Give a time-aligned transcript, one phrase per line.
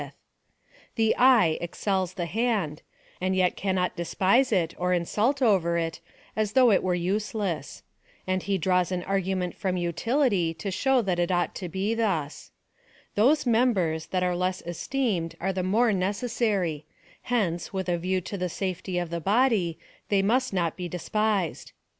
[0.01, 0.23] 411
[0.95, 2.81] The eye excels the hand,
[3.21, 5.99] and yet cannot despise it, or insult over it,
[6.35, 7.83] as though it were useless;
[8.25, 11.93] and he draws an argu ment from utility, to show that it ought to be
[11.93, 12.49] thus
[13.13, 16.83] —"Those members, that are less esteemed, are the more necessary:
[17.29, 19.77] hence, with a view to the safety of the body,
[20.09, 21.73] they must not be desiDised."